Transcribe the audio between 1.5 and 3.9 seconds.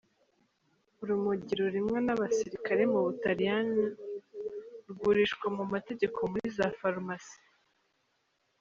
rurimwa n'abasirikare mu Butaliyano,